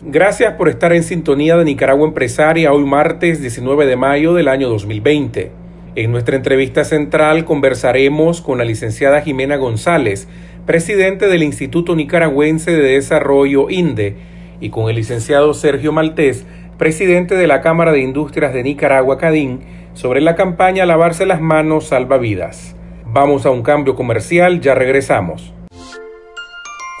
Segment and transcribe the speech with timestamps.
[0.00, 4.68] Gracias por estar en sintonía de Nicaragua Empresaria hoy martes 19 de mayo del año
[4.68, 5.50] 2020.
[5.96, 10.28] En nuestra entrevista central conversaremos con la licenciada Jimena González,
[10.66, 14.14] presidente del Instituto Nicaragüense de Desarrollo INDE,
[14.60, 16.46] y con el licenciado Sergio Maltés,
[16.78, 19.62] presidente de la Cámara de Industrias de Nicaragua CADIN,
[19.94, 22.76] sobre la campaña Lavarse las manos salva vidas.
[23.04, 25.57] Vamos a un cambio comercial, ya regresamos.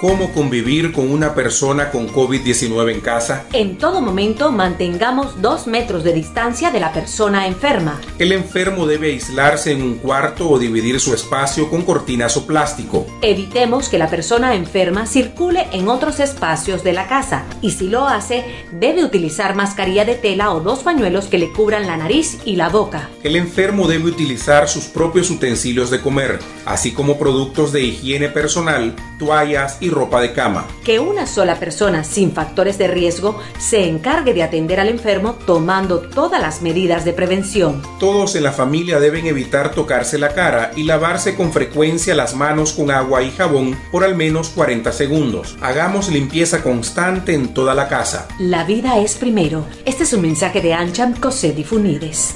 [0.00, 3.46] ¿Cómo convivir con una persona con COVID-19 en casa?
[3.52, 8.00] En todo momento mantengamos dos metros de distancia de la persona enferma.
[8.20, 13.08] El enfermo debe aislarse en un cuarto o dividir su espacio con cortinas o plástico.
[13.22, 18.06] Evitemos que la persona enferma circule en otros espacios de la casa y si lo
[18.06, 22.54] hace, debe utilizar mascarilla de tela o dos pañuelos que le cubran la nariz y
[22.54, 23.10] la boca.
[23.24, 28.94] El enfermo debe utilizar sus propios utensilios de comer, así como productos de higiene personal,
[29.18, 30.66] toallas y ropa de cama.
[30.84, 36.00] Que una sola persona sin factores de riesgo se encargue de atender al enfermo tomando
[36.00, 37.82] todas las medidas de prevención.
[37.98, 42.72] Todos en la familia deben evitar tocarse la cara y lavarse con frecuencia las manos
[42.72, 45.56] con agua y jabón por al menos 40 segundos.
[45.60, 48.28] Hagamos limpieza constante en toda la casa.
[48.38, 49.66] La vida es primero.
[49.84, 52.34] Este es un mensaje de Ancham Cosset y Funides.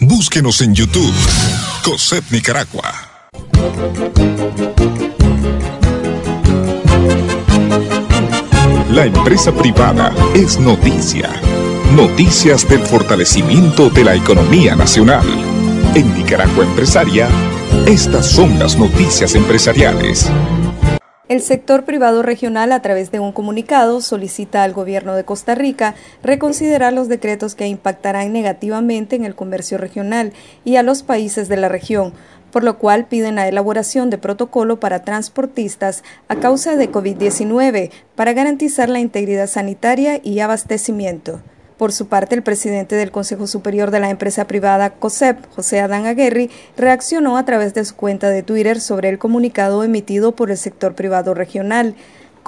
[0.00, 1.14] Búsquenos en YouTube.
[1.84, 2.92] COSEP Nicaragua.
[8.90, 11.28] La empresa privada es noticia.
[11.94, 15.26] Noticias del fortalecimiento de la economía nacional.
[15.94, 17.28] En Nicaragua Empresaria,
[17.86, 20.30] estas son las noticias empresariales.
[21.28, 25.94] El sector privado regional, a través de un comunicado, solicita al gobierno de Costa Rica
[26.22, 30.32] reconsiderar los decretos que impactarán negativamente en el comercio regional
[30.64, 32.14] y a los países de la región,
[32.50, 38.32] por lo cual piden la elaboración de protocolo para transportistas a causa de COVID-19 para
[38.32, 41.40] garantizar la integridad sanitaria y abastecimiento.
[41.78, 46.06] Por su parte, el presidente del Consejo Superior de la empresa privada COSEP, José Adán
[46.06, 50.56] Aguerri, reaccionó a través de su cuenta de Twitter sobre el comunicado emitido por el
[50.56, 51.94] sector privado regional.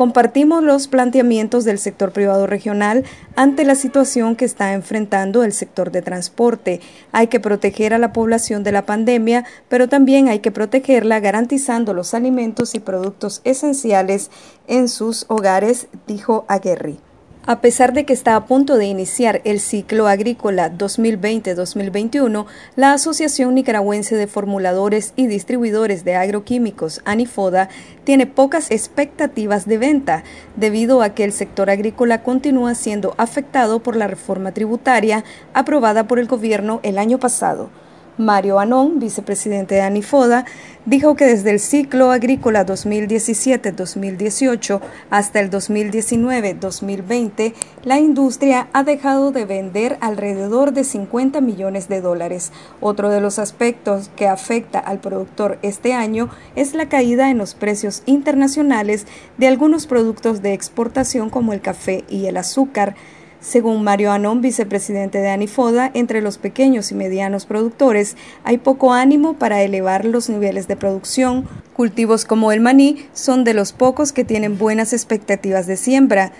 [0.00, 3.04] Compartimos los planteamientos del sector privado regional
[3.36, 6.80] ante la situación que está enfrentando el sector de transporte.
[7.12, 11.92] Hay que proteger a la población de la pandemia, pero también hay que protegerla garantizando
[11.92, 14.30] los alimentos y productos esenciales
[14.68, 16.98] en sus hogares, dijo Aguerri.
[17.46, 22.44] A pesar de que está a punto de iniciar el ciclo agrícola 2020-2021,
[22.76, 27.70] la Asociación Nicaragüense de Formuladores y Distribuidores de Agroquímicos, ANIFODA,
[28.04, 30.22] tiene pocas expectativas de venta,
[30.56, 35.24] debido a que el sector agrícola continúa siendo afectado por la reforma tributaria
[35.54, 37.70] aprobada por el gobierno el año pasado.
[38.20, 40.44] Mario Anón, vicepresidente de Anifoda,
[40.86, 49.46] dijo que desde el ciclo agrícola 2017-2018 hasta el 2019-2020, la industria ha dejado de
[49.46, 52.52] vender alrededor de 50 millones de dólares.
[52.80, 57.54] Otro de los aspectos que afecta al productor este año es la caída en los
[57.54, 59.06] precios internacionales
[59.38, 62.94] de algunos productos de exportación como el café y el azúcar.
[63.40, 69.34] Según Mario Anón, vicepresidente de Anifoda, entre los pequeños y medianos productores hay poco ánimo
[69.34, 71.48] para elevar los niveles de producción.
[71.74, 76.32] Cultivos como el maní son de los pocos que tienen buenas expectativas de siembra.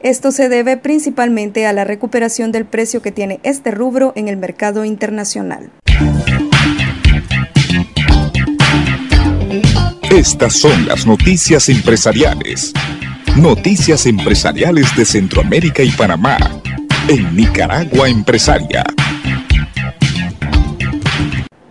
[0.00, 4.36] Esto se debe principalmente a la recuperación del precio que tiene este rubro en el
[4.36, 5.70] mercado internacional.
[10.10, 12.74] Estas son las noticias empresariales.
[13.36, 16.38] Noticias empresariales de Centroamérica y Panamá.
[17.08, 18.84] En Nicaragua Empresaria.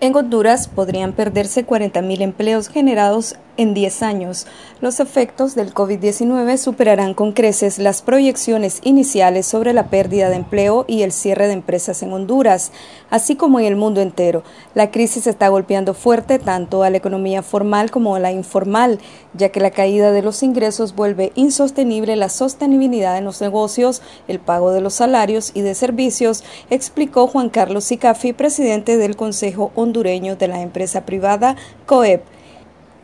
[0.01, 4.48] En Honduras podrían perderse 40.000 empleos generados en 10 años,
[4.82, 10.86] los efectos del COVID-19 superarán con creces las proyecciones iniciales sobre la pérdida de empleo
[10.88, 12.72] y el cierre de empresas en Honduras,
[13.10, 14.44] así como en el mundo entero.
[14.74, 19.00] La crisis está golpeando fuerte tanto a la economía formal como a la informal,
[19.34, 24.40] ya que la caída de los ingresos vuelve insostenible la sostenibilidad de los negocios, el
[24.40, 30.36] pago de los salarios y de servicios, explicó Juan Carlos Sicafi, presidente del Consejo Hondureño
[30.36, 31.56] de la empresa privada
[31.86, 32.24] COEP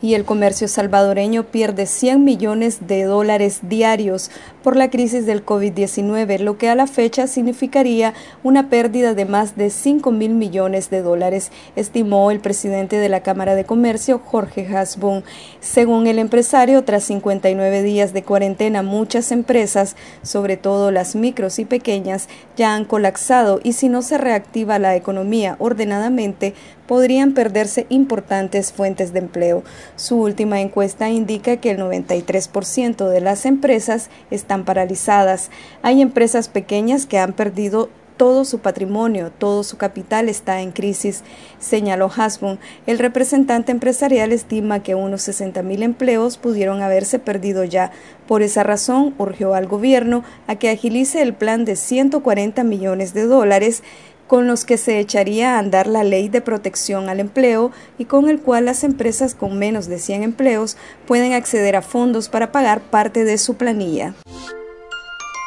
[0.01, 4.31] y el comercio salvadoreño pierde 100 millones de dólares diarios
[4.63, 8.13] por la crisis del COVID-19, lo que a la fecha significaría
[8.43, 13.21] una pérdida de más de 5 mil millones de dólares, estimó el presidente de la
[13.21, 15.23] Cámara de Comercio, Jorge Hasbun.
[15.59, 21.65] Según el empresario, tras 59 días de cuarentena, muchas empresas, sobre todo las micros y
[21.65, 26.53] pequeñas, ya han colapsado y si no se reactiva la economía ordenadamente,
[26.89, 29.63] podrían perderse importantes fuentes de empleo.
[29.95, 35.51] Su última encuesta indica que el 93% de las empresas están paralizadas.
[35.83, 41.23] Hay empresas pequeñas que han perdido todo su patrimonio, todo su capital está en crisis,
[41.59, 42.59] señaló Hasbun.
[42.85, 47.91] El representante empresarial estima que unos 60 mil empleos pudieron haberse perdido ya.
[48.27, 53.25] Por esa razón, urgió al gobierno a que agilice el plan de 140 millones de
[53.25, 53.83] dólares
[54.29, 58.29] con los que se echaría a andar la ley de protección al empleo y con
[58.29, 60.77] el cual las empresas con menos de 100 empleos
[61.07, 64.13] pueden acceder a fondos para pagar parte de su planilla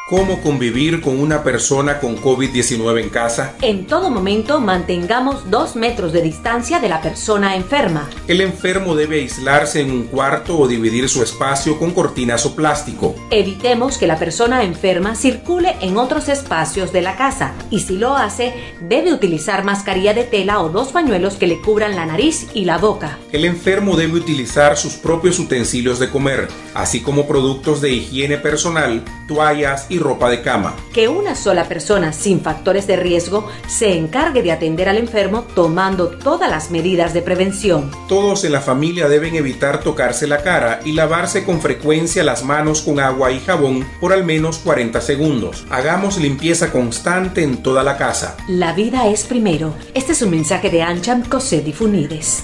[0.05, 3.55] cómo convivir con una persona con COVID-19 en casa?
[3.61, 8.09] En todo momento mantengamos dos metros de distancia de la persona enferma.
[8.27, 13.15] El enfermo debe aislarse en un cuarto o dividir su espacio con cortinas o plástico.
[13.31, 18.15] Evitemos que la persona enferma circule en otros espacios de la casa y si lo
[18.15, 22.65] hace, debe utilizar mascarilla de tela o dos pañuelos que le cubran la nariz y
[22.65, 23.17] la boca.
[23.31, 29.03] El enfermo debe utilizar sus propios utensilios de comer, así como productos de higiene personal,
[29.27, 30.75] toallas y ropa de cama.
[30.93, 36.09] Que una sola persona sin factores de riesgo se encargue de atender al enfermo tomando
[36.09, 37.91] todas las medidas de prevención.
[38.07, 42.81] Todos en la familia deben evitar tocarse la cara y lavarse con frecuencia las manos
[42.81, 45.65] con agua y jabón por al menos 40 segundos.
[45.69, 48.37] Hagamos limpieza constante en toda la casa.
[48.47, 49.73] La vida es primero.
[49.93, 52.43] Este es un mensaje de Ancham Cosé Funides.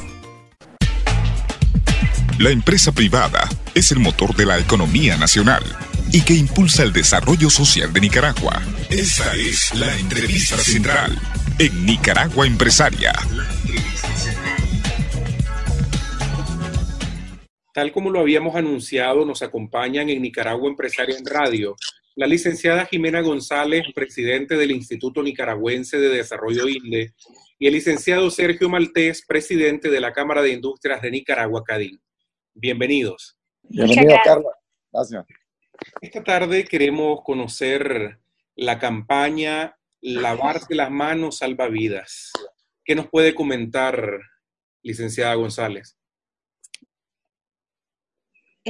[2.38, 5.63] La empresa privada es el motor de la economía nacional
[6.12, 8.62] y que impulsa el desarrollo social de Nicaragua.
[8.89, 11.18] Esta es la entrevista central
[11.60, 13.13] en Nicaragua Empresaria.
[17.74, 21.75] Tal como lo habíamos anunciado, nos acompañan en Nicaragua Empresaria en Radio
[22.19, 27.13] la licenciada Jimena González, presidente del Instituto Nicaragüense de Desarrollo INDE,
[27.57, 32.01] y el licenciado Sergio Maltés, presidente de la Cámara de Industrias de Nicaragua, CADIN.
[32.54, 33.38] Bienvenidos.
[33.69, 34.54] Bienvenido, Carlos.
[34.92, 35.25] Gracias.
[36.01, 38.19] Esta tarde queremos conocer
[38.56, 42.31] la campaña Lavarse las manos salva vidas.
[42.83, 44.19] ¿Qué nos puede comentar,
[44.81, 45.99] licenciada González?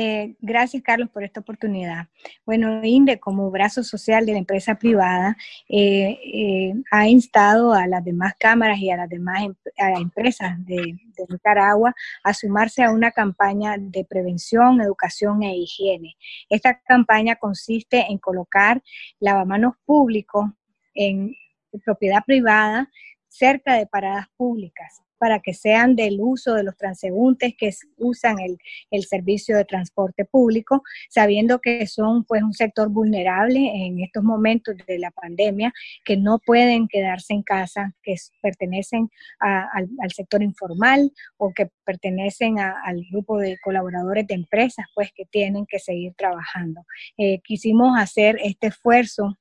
[0.02, 2.08] Eh, gracias, Carlos, por esta oportunidad.
[2.46, 5.36] Bueno, INDE, como brazo social de la empresa privada,
[5.68, 9.56] eh, eh, ha instado a las demás cámaras y a las demás em,
[9.98, 11.94] empresas de, de, Nicaragua
[12.24, 16.16] a sumarse a una campaña de prevención, educación e higiene.
[16.50, 18.82] Esta campaña consiste en colocar
[19.20, 20.50] lavamanos públicos
[20.94, 21.36] en
[21.84, 22.90] propiedad privada
[23.28, 28.58] cerca de paradas públicas para que sean del uso de los transeúntes que usan el,
[29.04, 35.00] servicio de transporte público, sabiendo que son pues un sector vulnerable en estos momentos de
[35.00, 35.74] la pandemia,
[36.06, 43.04] que no pueden quedarse en casa, que pertenecen al, sector informal o que pertenecen al
[43.12, 46.86] grupo de colaboradores de empresas, pues que tienen que seguir trabajando.
[47.18, 49.38] Eh, quisimos hacer este esfuerzo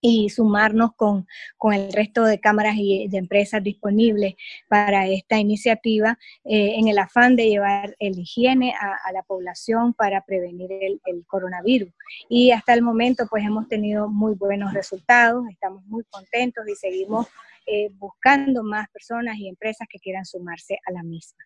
[0.00, 1.26] y sumarnos con,
[1.72, 4.34] el resto de cámaras y de empresas disponibles
[4.68, 10.24] para esta iniciativa eh, en el afán de llevar el higiene a, la población para
[10.24, 11.90] prevenir el, coronavirus.
[12.28, 17.26] Y hasta el momento pues hemos tenido muy buenos resultados, estamos muy contentos y seguimos
[17.66, 21.44] eh, buscando más personas y empresas que quieran sumarse a la misma.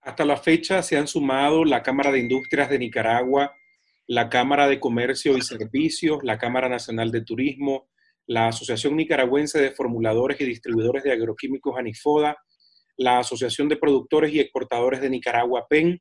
[0.00, 3.52] Hasta la fecha se han sumado la Cámara de Industrias de Nicaragua,
[4.06, 7.88] la Cámara de Comercio y Servicios, la Cámara Nacional de Turismo,
[8.26, 12.36] la Asociación Nicaragüense de Formuladores y Distribuidores de Agroquímicos ANIFODA,
[12.96, 16.00] la Asociación de Productores y Exportadores de Nicaragua PEN,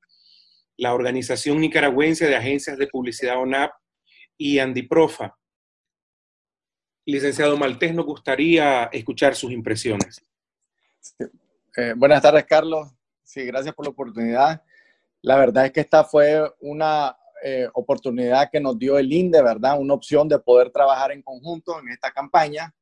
[0.78, 3.72] la Organización Nicaragüense de Agencias de Publicidad ONAP
[4.38, 5.38] y Andiprofa.
[7.06, 10.24] Licenciado Maltés, nos gustaría escuchar sus impresiones.
[11.78, 12.90] Eh, buenas tardes, Carlos.
[13.24, 14.64] Sí, gracias por la oportunidad.
[15.22, 17.16] La verdad es que esta fue una
[17.48, 19.80] eh, oportunidad que nos dio el INDE, ¿verdad?
[19.80, 22.74] Una opción de poder trabajar en conjunto en esta campaña,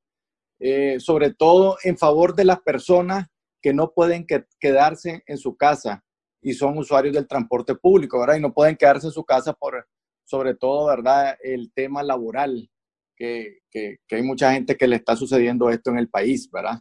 [0.58, 3.27] eh, sobre todo en favor de las personas
[3.62, 4.25] que no pueden
[4.62, 6.05] quedarse en su casa
[6.41, 8.38] y son usuarios del transporte público, ¿verdad?
[8.38, 9.86] Y no pueden quedarse en su casa por,
[10.24, 11.36] sobre todo, ¿verdad?
[11.43, 12.70] El tema laboral,
[13.17, 16.79] que, que, hay mucha gente que le está sucediendo esto en el país, ¿verdad?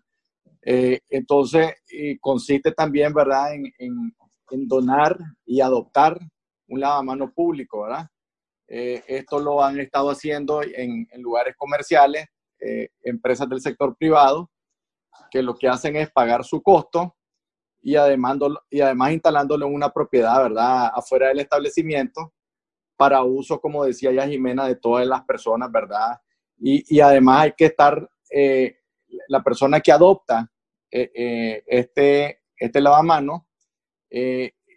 [0.65, 1.75] Eh, entonces,
[2.21, 3.55] consiste también, ¿verdad?
[3.55, 4.15] En, en,
[4.69, 6.21] donar y adoptar
[6.73, 8.09] un lavamano público, ¿verdad?
[8.67, 12.27] esto lo han estado haciendo en, lugares comerciales,
[13.03, 14.51] empresas del sector privado,
[15.31, 17.15] que lo que hacen es pagar su costo
[17.83, 18.39] y además,
[18.71, 20.93] y además instalándolo en una propiedad, ¿verdad?
[20.95, 22.33] Afuera del establecimiento
[22.97, 26.21] para uso, como decía ya Jimena, de todas las personas, ¿verdad?
[26.59, 28.77] Y, y además hay que estar, eh,
[29.29, 30.49] la persona que adopta
[30.91, 33.49] eh, eh, este, este lavamano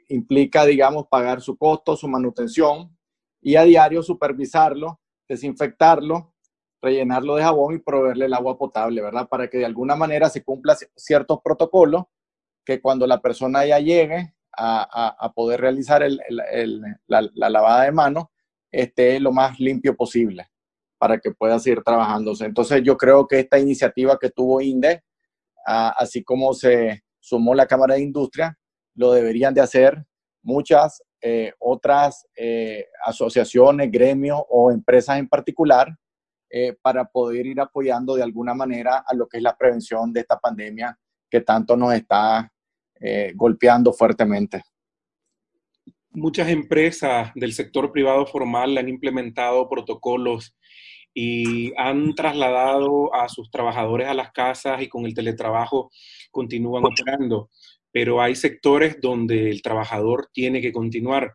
[0.10, 2.96] implica, digamos, pagar su costo, su manutención
[3.42, 6.34] y a diario supervisarlo, desinfectarlo,
[6.82, 9.28] rellenarlo de jabón y proveerle el agua potable, ¿verdad?
[9.28, 12.06] Para que de alguna manera se cumpla ciertos protocolos
[12.64, 16.02] que cuando la persona ya llegue a, poder realizar
[17.08, 18.26] la, lavada de manos
[18.72, 20.50] esté lo más limpio posible
[20.98, 22.46] para que pueda seguir trabajándose.
[22.46, 25.04] Entonces yo creo que esta iniciativa que tuvo INDE,
[25.66, 28.58] así como se sumó la Cámara de Industria,
[28.96, 30.06] lo deberían de hacer
[30.42, 35.88] muchas eh, otras eh, asociaciones, gremios o empresas en particular
[36.50, 40.20] eh, para poder ir apoyando de alguna manera a lo que es la prevención de
[40.20, 40.98] esta pandemia
[41.30, 42.52] que tanto nos está
[43.36, 44.64] golpeando fuertemente.
[46.12, 50.56] Muchas empresas del sector privado formal han implementado protocolos
[51.14, 55.92] y han trasladado a sus trabajadores a las casas y con el teletrabajo
[56.32, 57.50] continúan operando.
[57.96, 61.34] Pero hay sectores donde el trabajador tiene que continuar.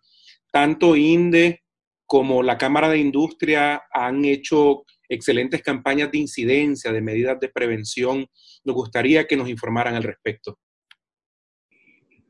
[0.53, 1.63] Tanto INDE
[2.05, 8.27] como la Cámara de Industria han hecho excelentes campañas de incidencia, de medidas de prevención.
[8.63, 10.59] Nos gustaría que nos informaran al respecto.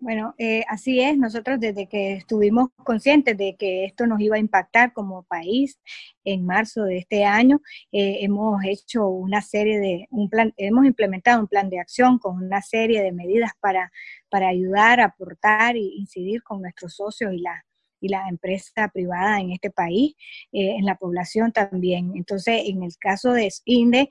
[0.01, 1.19] Bueno, eh, así es.
[1.19, 5.79] Nosotros desde que estuvimos conscientes de que esto nos iba a impactar como país
[6.25, 7.61] en marzo de este año,
[7.93, 12.43] eh, hemos hecho una serie de, un plan, hemos implementado un plan de acción con
[12.43, 13.93] una serie de medidas para,
[14.31, 17.63] para ayudar, aportar e incidir con nuestros socios y la,
[18.01, 20.15] y la empresa privada en este país,
[20.51, 22.13] eh, en la población también.
[22.17, 24.09] Entonces, en el caso de INDE,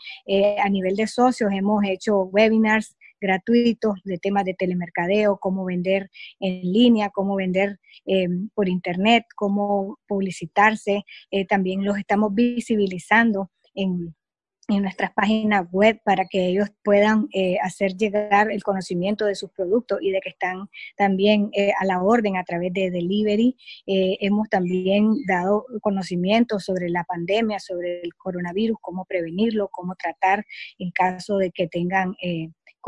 [0.64, 6.10] a nivel de socios, hemos hecho webinars gratuitos de temas de telemercadeo, cómo vender
[6.40, 11.04] en línea, cómo vender eh, por internet, cómo publicitarse.
[11.32, 14.16] Eh, también los estamos visibilizando en,
[14.68, 19.52] en nuestras páginas web para que ellos puedan eh, hacer llegar el conocimiento de sus
[19.52, 23.56] productos y de que están también a la orden a través de delivery.
[23.86, 30.46] hemos también dado conocimiento sobre la pandemia, sobre el coronavirus, cómo prevenirlo, cómo tratar
[30.78, 32.16] en caso de que tengan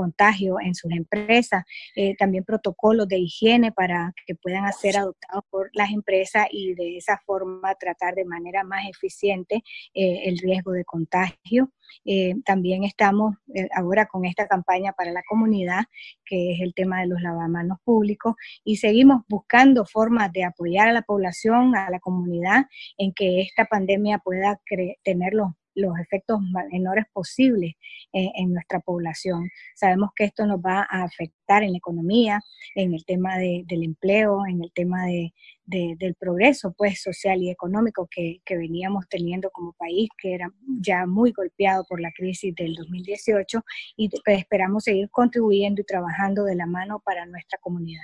[0.01, 1.63] contagio en sus empresas,
[1.95, 6.97] eh, también protocolos de higiene para que puedan ser adoptados por las empresas y de
[6.97, 11.71] esa forma tratar de manera más eficiente eh, el riesgo de contagio.
[12.05, 13.35] Eh, también estamos
[13.75, 15.83] ahora con esta campaña para la comunidad,
[16.25, 20.93] que es el tema de los lavamanos públicos, y seguimos buscando formas de apoyar a
[20.93, 22.65] la población, a la comunidad,
[22.97, 24.59] en que esta pandemia pueda
[25.03, 26.39] tener los los efectos
[26.71, 27.73] menores posibles
[28.11, 29.49] en nuestra población.
[29.75, 32.41] Sabemos que esto nos va a afectar en la economía,
[32.75, 35.33] en el tema del empleo, en el tema de,
[35.65, 40.51] del progreso pues, social y económico que, que, veníamos teniendo como país, que era
[40.81, 43.63] ya muy golpeado por la crisis del 2018
[43.95, 48.03] y esperamos seguir contribuyendo y trabajando de la mano para nuestra comunidad.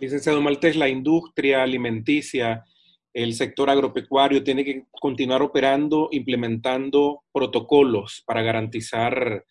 [0.00, 2.64] Licenciado Maltés, la industria alimenticia
[3.14, 9.44] el sector agropecuario tiene que continuar operando, implementando protocolos para garantizar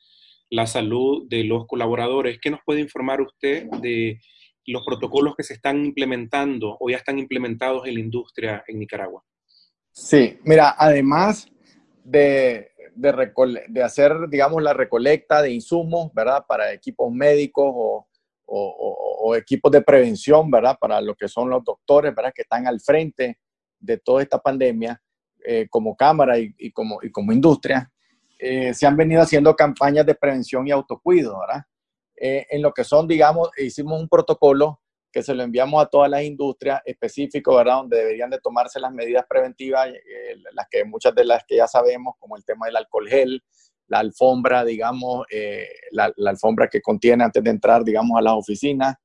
[0.49, 2.39] la salud de los colaboradores.
[2.41, 4.19] ¿Qué nos puede informar usted de
[4.65, 9.23] los protocolos que se están implementando o ya están implementados en la industria en Nicaragua?
[9.91, 11.47] Sí, mira, además
[12.03, 16.45] de, de, hacer, digamos, la recolecta de insumos, ¿verdad?
[16.47, 18.07] Para equipos médicos o,
[18.45, 20.77] o, equipos de prevención, ¿verdad?
[20.79, 22.33] Para lo que son los doctores, ¿verdad?
[22.35, 23.37] Que están al frente
[23.81, 25.01] de toda esta pandemia,
[25.43, 27.91] eh, como Cámara y, como, y como industria,
[28.37, 31.63] eh, se han venido haciendo campañas de prevención y autocuido, ¿verdad?
[32.15, 34.79] Eh, en lo que son, digamos, hicimos un protocolo
[35.11, 37.77] que se lo enviamos a todas las industrias específico, ¿verdad?
[37.77, 39.89] Donde deberían de tomarse las medidas preventivas,
[40.53, 43.43] las que muchas de las que ya sabemos, como el tema del alcohol gel,
[43.87, 45.25] la alfombra, digamos,
[45.91, 48.95] la, alfombra que contiene antes de entrar, digamos, a las oficinas,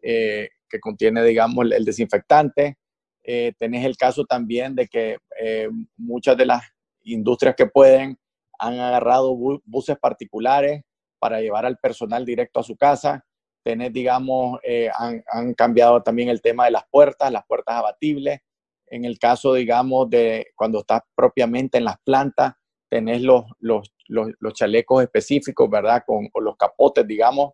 [0.00, 2.78] que contiene, digamos, el desinfectante,
[3.24, 6.62] eh, tenés el caso también de que eh, muchas de las
[7.02, 8.18] industrias que pueden
[8.58, 10.82] han agarrado buses particulares
[11.18, 13.24] para llevar al personal directo a su casa.
[13.64, 18.40] Tenés, digamos, eh, han, cambiado también el tema de las puertas, las puertas abatibles.
[18.88, 22.54] En el caso, digamos, de cuando estás propiamente en las plantas,
[22.88, 26.02] tenés los, los, los, chalecos específicos, ¿verdad?
[26.06, 27.52] Con, o los capotes, digamos,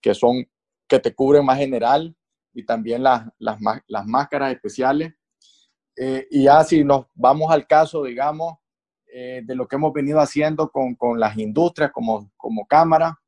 [0.00, 0.46] que son,
[0.88, 2.14] que te cubren más general
[2.56, 5.12] y también las, las, las máscaras especiales.
[5.94, 8.54] Eh, y ya si nos vamos al caso, digamos,
[9.12, 13.20] eh, de lo que hemos venido haciendo con, con las industrias como, como Cámara,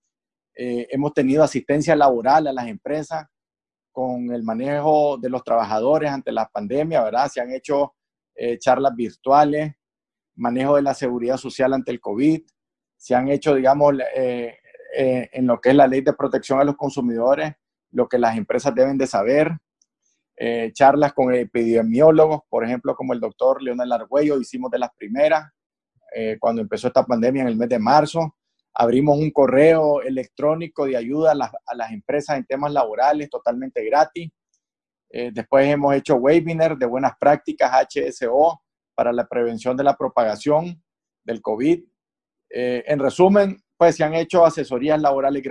[0.60, 3.26] hemos tenido asistencia laboral a las empresas
[3.92, 7.28] con el manejo de los trabajadores ante la pandemia, ¿verdad?
[7.32, 7.94] Se han hecho
[8.58, 9.72] charlas virtuales,
[10.34, 12.42] manejo de la seguridad social ante el COVID,
[12.96, 17.54] se han hecho, digamos, en lo que es la ley de protección a los consumidores,
[17.90, 19.56] lo que las empresas deben de saber,
[20.40, 25.50] eh, charlas con epidemiólogos, por ejemplo, como el doctor Leonel Argüello, hicimos de las primeras,
[26.14, 28.36] eh, cuando empezó esta pandemia en el mes de marzo.
[28.72, 34.30] Abrimos un correo electrónico de ayuda a las, empresas en temas laborales totalmente gratis.
[35.10, 38.62] Eh, después hemos hecho webinars de buenas prácticas HSO
[38.94, 40.80] para la prevención de la propagación
[41.24, 41.82] del COVID.
[42.50, 45.42] en resumen, pues se han hecho asesorías laborales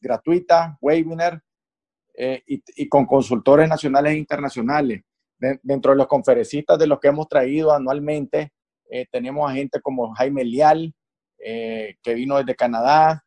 [0.00, 1.40] gratuitas, webinars,
[2.18, 5.02] eh, y, con consultores nacionales e internacionales.
[5.62, 8.52] dentro de los conferencistas de los que hemos traído anualmente,
[8.90, 10.94] eh, tenemos a gente como Jaime Lial,
[11.38, 13.22] eh, que vino desde Canadá,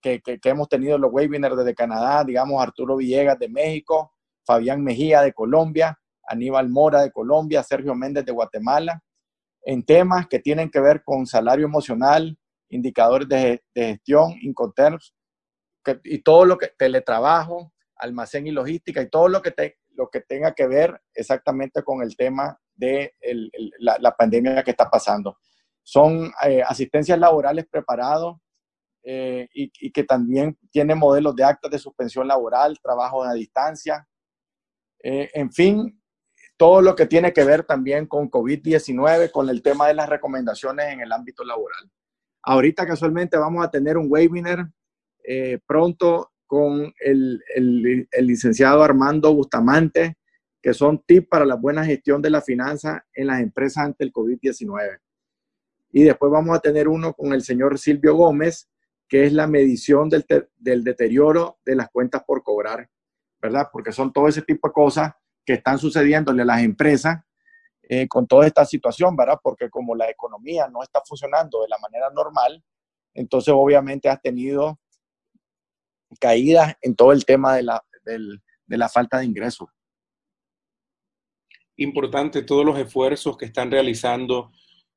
[0.00, 4.12] que, que, hemos tenido los webinars desde Canadá, digamos Arturo Villegas de México,
[4.44, 9.00] Fabián Mejía de Colombia, Aníbal Mora de Colombia, Sergio Méndez de Guatemala,
[9.64, 12.36] en temas que tienen que ver con salario emocional,
[12.70, 15.14] indicadores de, de gestión, Incoterms,
[16.04, 20.20] y todo lo que teletrabajo, almacén y logística y todo lo que, te, lo que
[20.20, 23.14] tenga que ver exactamente con el tema de
[23.78, 25.38] la, pandemia que está pasando.
[25.82, 28.38] Son eh, asistencias laborales preparados
[29.04, 34.06] eh, y, que también tienen modelos de actas de suspensión laboral, trabajo a distancia,
[35.02, 36.00] eh, en fin,
[36.56, 40.92] todo lo que tiene que ver también con COVID-19, con el tema de las recomendaciones
[40.92, 41.90] en el ámbito laboral.
[42.44, 44.68] Ahorita casualmente vamos a tener un webinar
[45.66, 47.42] pronto con el,
[48.20, 50.18] licenciado Armando Bustamante,
[50.60, 54.12] que son tips para la buena gestión de la finanza en las empresas ante el
[54.12, 55.00] COVID-19.
[55.92, 58.68] Y después vamos a tener uno con el señor Silvio Gómez,
[59.08, 60.26] que es la medición del,
[60.84, 62.86] deterioro de las cuentas por cobrar,
[63.40, 63.68] ¿verdad?
[63.72, 65.12] Porque son todo ese tipo de cosas
[65.46, 67.18] que están sucediéndole a las empresas
[67.82, 69.38] eh, con toda esta situación, ¿verdad?
[69.42, 72.62] Porque como la economía no está funcionando de la manera normal,
[73.14, 74.78] entonces obviamente has tenido
[76.20, 79.68] caídas en todo el tema de la, de la falta de ingresos.
[81.76, 84.52] Importante todos los esfuerzos que están realizando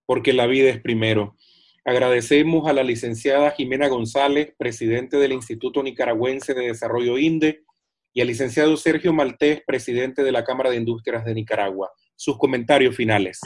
[0.05, 1.35] porque la vida es primero.
[1.83, 7.63] Agradecemos a la licenciada Jimena González, presidente del Instituto Nicaragüense de Desarrollo INDE,
[8.11, 11.91] y al licenciado Sergio Maltés, presidente de la Cámara de Industrias de Nicaragua.
[12.15, 13.39] Sus comentarios finales.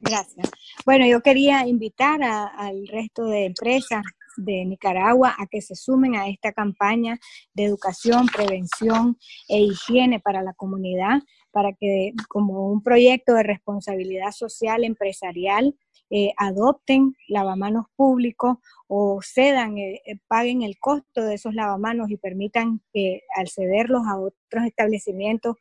[0.00, 0.50] Gracias.
[0.84, 4.02] Bueno, yo quería invitar al resto de empresas
[4.38, 7.18] de Nicaragua a que se sumen a esta campaña
[7.54, 11.20] de educación, prevención e higiene para la comunidad,
[11.50, 15.74] para que como un proyecto de responsabilidad social empresarial
[16.10, 18.56] eh, adopten lavamanos públicos
[18.88, 24.02] o cedan, eh, eh, paguen el costo de esos lavamanos y permitan que al cederlos
[24.08, 25.56] a otros establecimientos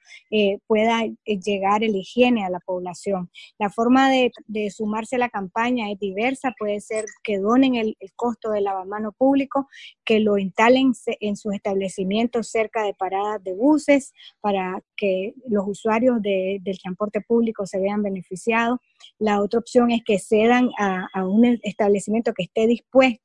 [0.65, 3.29] pueda llegar el higiene a la población.
[3.59, 4.31] La forma de,
[4.71, 9.67] sumarse a la campaña es diversa, puede ser que donen el, costo del lavamano público,
[10.05, 16.21] que lo instalen en sus establecimientos cerca de paradas de buses para que los usuarios
[16.21, 18.79] del transporte público se vean beneficiados.
[19.19, 23.16] La otra opción es que cedan a, un establecimiento que esté dispuesto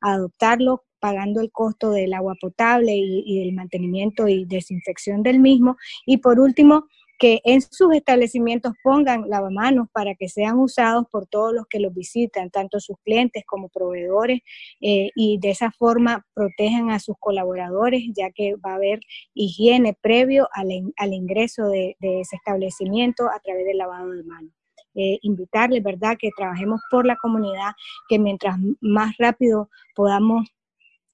[0.00, 5.76] adoptarlo pagando el costo del agua potable y, y, del mantenimiento y desinfección del mismo.
[6.06, 6.86] Y por último,
[7.18, 11.94] que en sus establecimientos pongan lavamanos para que sean usados por todos los que los
[11.94, 14.40] visitan, tanto sus clientes como proveedores,
[14.80, 19.00] eh, y de esa forma protejan a sus colaboradores, ya que va a haber
[19.34, 24.52] higiene previo al, ingreso de, ese establecimiento a través del lavado de manos.
[24.98, 27.72] Eh, invitarles, ¿verdad?, que trabajemos por la comunidad,
[28.08, 30.48] que mientras más rápido podamos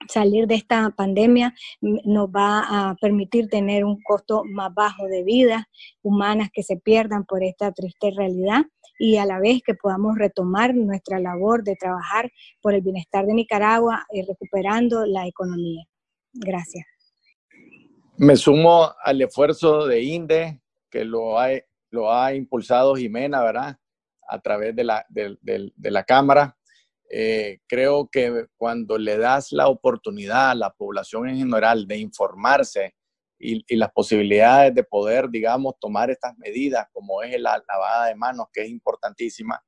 [0.09, 5.65] salir de esta pandemia nos va a permitir tener un costo más bajo de vidas
[6.03, 8.63] humanas que se pierdan por esta triste realidad
[8.99, 13.35] y a la vez que podamos retomar nuestra labor de trabajar por el bienestar de
[13.35, 15.85] Nicaragua y recuperando la economía.
[16.33, 16.87] Gracias.
[18.17, 21.49] Me sumo al esfuerzo de INDE que lo ha,
[21.93, 23.77] lo ha impulsado Jimena, ¿verdad?
[24.29, 26.57] A través de la, Cámara
[27.11, 32.95] eh, creo que cuando le das la oportunidad a la población en general de informarse
[33.39, 38.47] y, las posibilidades de poder, digamos, tomar estas medidas, como es la lavada de manos,
[38.53, 39.63] que es importantísima,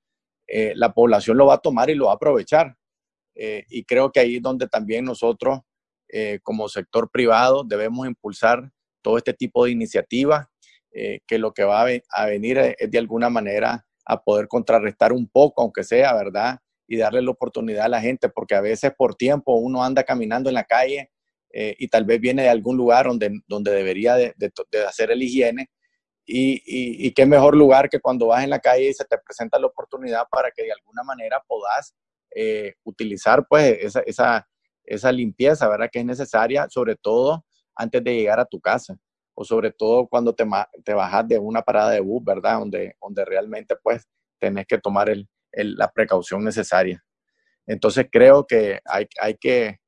[0.47, 2.75] eh, la población lo va a tomar y lo va a aprovechar.
[3.35, 5.61] Eh, y creo que ahí es donde también nosotros,
[6.45, 8.71] como sector privado, debemos impulsar
[9.03, 10.47] todo este tipo de iniciativas.
[10.97, 15.29] Eh, que lo que va a, venir es, de alguna manera a poder contrarrestar un
[15.29, 16.61] poco, aunque sea, ¿verdad?
[16.87, 20.51] Y darle la oportunidad a la gente, porque a veces por tiempo uno anda caminando
[20.51, 21.11] en la calle
[21.53, 24.35] eh, y tal vez viene de algún lugar donde, donde debería de,
[24.87, 25.69] hacer el higiene.
[26.27, 29.67] Y, qué mejor lugar que cuando vas en la calle y se te presenta la
[29.67, 31.93] oportunidad para que de alguna manera puedas
[32.37, 34.49] eh, utilizar pues esa, esa,
[34.85, 35.91] esa limpieza, ¿verdad?
[35.93, 38.97] Que es necesaria, sobre todo antes de llegar a tu casa
[39.35, 40.45] o sobre todo cuando te,
[40.85, 42.59] te bajas de una parada de bus, ¿verdad?
[42.61, 44.07] Donde, donde realmente pues
[44.39, 47.05] tenés que tomar el, la precaución necesaria.
[47.67, 49.81] Entonces creo que hay, hay, que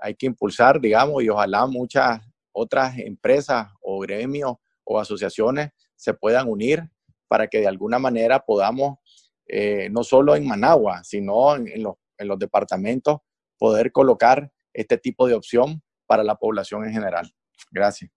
[0.00, 2.20] hay que impulsar, digamos, y ojalá muchas
[2.52, 6.90] otras empresas o gremios o asociaciones se puedan unir
[7.28, 8.98] para que de alguna manera podamos,
[9.46, 13.18] eh, no solo en Managua, sino en, los, en los departamentos,
[13.56, 17.32] poder colocar este tipo de opción para la población en general.
[17.70, 18.10] Gracias.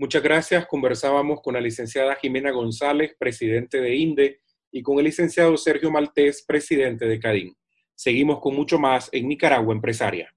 [0.00, 0.66] Muchas gracias.
[0.66, 4.40] Conversábamos con la licenciada Jimena González, presidente de INDE,
[4.72, 7.54] y con el licenciado Sergio Maltés, presidente de CADIN.
[7.94, 10.34] Seguimos con mucho más en Nicaragua Empresaria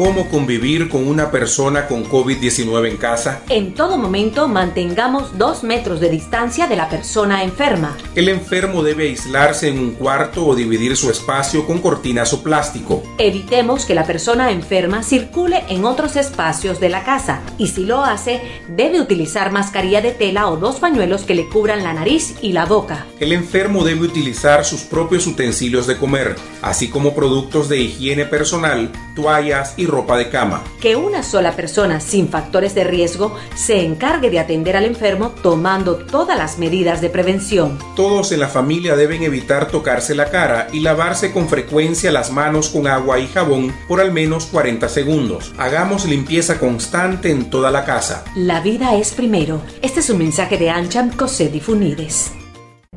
[0.00, 3.42] cómo convivir con una persona con COVID-19 en casa.
[3.50, 7.98] En todo momento mantengamos dos metros de distancia de la persona enferma.
[8.14, 13.02] El enfermo debe aislarse en un cuarto o dividir su espacio con cortinas o plástico.
[13.18, 18.02] Evitemos que la persona enferma circule en otros espacios de la casa y si lo
[18.02, 18.40] hace,
[18.74, 22.64] debe utilizar mascarilla de tela o dos pañuelos que le cubran la nariz y la
[22.64, 23.04] boca.
[23.18, 28.90] El enfermo debe utilizar sus propios utensilios de comer, así como productos de higiene personal,
[29.14, 30.62] toallas y ropa de cama.
[30.80, 35.96] Que una sola persona sin factores de riesgo se encargue de atender al enfermo tomando
[35.96, 37.78] todas las medidas de prevención.
[37.96, 42.70] Todos en la familia deben evitar tocarse la cara y lavarse con frecuencia las manos
[42.70, 45.52] con agua y jabón por al menos 40 segundos.
[45.58, 48.24] Hagamos limpieza constante en toda la casa.
[48.34, 49.60] La vida es primero.
[49.82, 52.32] Este es un mensaje de Ancham Cosé Funides.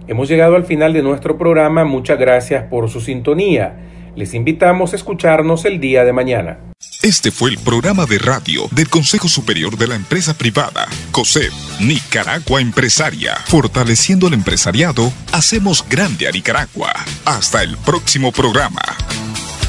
[0.05, 1.85] Hemos llegado al final de nuestro programa.
[1.85, 3.92] Muchas gracias por su sintonía.
[4.15, 6.59] Les invitamos a escucharnos el día de mañana.
[7.01, 12.61] Este fue el programa de radio del Consejo Superior de la Empresa Privada, COSEP, Nicaragua
[12.61, 13.35] Empresaria.
[13.45, 16.93] Fortaleciendo el empresariado, hacemos grande a Nicaragua.
[17.25, 18.81] Hasta el próximo programa.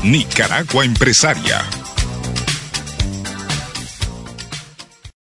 [0.03, 1.63] Nicaragua Empresaria